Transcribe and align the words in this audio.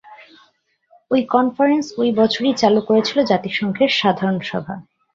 এই 1.11 1.23
কনফারেন্স 1.33 1.85
ঐ 1.97 2.03
বছরই 2.19 2.53
চালু 2.61 2.81
করেছিল 2.87 3.17
জাতিসংঘের 3.31 3.91
সাধারণ 3.99 4.37
সভা। 4.41 4.75